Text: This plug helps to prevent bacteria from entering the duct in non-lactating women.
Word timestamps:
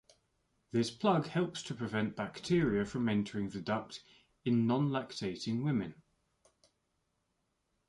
This 0.71 0.89
plug 0.89 1.27
helps 1.27 1.61
to 1.61 1.75
prevent 1.75 2.15
bacteria 2.15 2.85
from 2.85 3.07
entering 3.07 3.49
the 3.49 3.61
duct 3.61 4.01
in 4.43 4.65
non-lactating 4.65 5.61
women. 5.63 5.93